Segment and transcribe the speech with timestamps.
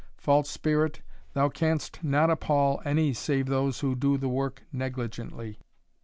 [0.17, 1.03] False spirit,
[1.33, 5.59] thou canst not appal any save those who do the work negligently."